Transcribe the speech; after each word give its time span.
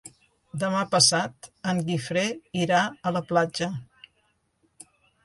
Demà 0.61 0.79
passat 0.93 1.49
en 1.73 1.81
Guifré 1.89 2.23
irà 2.63 2.79
a 2.87 3.13
la 3.19 3.21
platja. 3.33 3.69